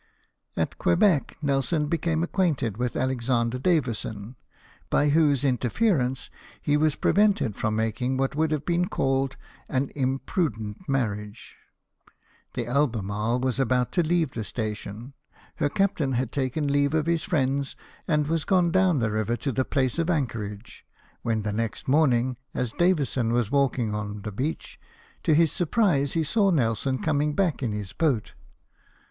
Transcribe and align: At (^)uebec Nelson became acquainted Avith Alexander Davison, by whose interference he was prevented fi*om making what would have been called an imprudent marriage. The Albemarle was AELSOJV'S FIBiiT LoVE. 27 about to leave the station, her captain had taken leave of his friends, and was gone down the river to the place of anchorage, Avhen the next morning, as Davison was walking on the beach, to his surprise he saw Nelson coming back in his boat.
At 0.57 0.79
(^)uebec 0.79 1.33
Nelson 1.43 1.85
became 1.85 2.23
acquainted 2.23 2.73
Avith 2.73 2.99
Alexander 2.99 3.59
Davison, 3.59 4.35
by 4.89 5.09
whose 5.09 5.43
interference 5.43 6.31
he 6.59 6.75
was 6.75 6.95
prevented 6.95 7.55
fi*om 7.55 7.75
making 7.75 8.17
what 8.17 8.35
would 8.35 8.49
have 8.49 8.65
been 8.65 8.87
called 8.87 9.37
an 9.69 9.91
imprudent 9.95 10.89
marriage. 10.89 11.55
The 12.55 12.65
Albemarle 12.65 13.41
was 13.41 13.57
AELSOJV'S 13.59 13.59
FIBiiT 13.59 13.59
LoVE. 13.59 13.67
27 13.67 13.67
about 13.67 13.91
to 13.91 14.01
leave 14.03 14.31
the 14.31 14.43
station, 14.43 15.13
her 15.57 15.69
captain 15.69 16.13
had 16.13 16.31
taken 16.31 16.67
leave 16.67 16.95
of 16.95 17.05
his 17.05 17.21
friends, 17.21 17.75
and 18.07 18.25
was 18.25 18.43
gone 18.43 18.71
down 18.71 18.97
the 18.97 19.11
river 19.11 19.35
to 19.35 19.51
the 19.51 19.63
place 19.63 19.99
of 19.99 20.09
anchorage, 20.09 20.83
Avhen 21.23 21.43
the 21.43 21.53
next 21.53 21.87
morning, 21.87 22.37
as 22.55 22.73
Davison 22.73 23.31
was 23.31 23.51
walking 23.51 23.93
on 23.93 24.23
the 24.23 24.31
beach, 24.31 24.79
to 25.21 25.35
his 25.35 25.51
surprise 25.51 26.13
he 26.13 26.23
saw 26.23 26.49
Nelson 26.49 26.97
coming 26.99 27.35
back 27.35 27.61
in 27.61 27.71
his 27.71 27.93
boat. 27.93 28.33